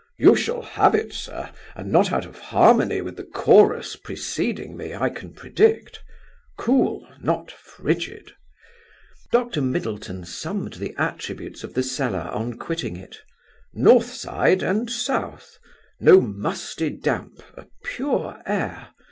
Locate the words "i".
4.95-5.09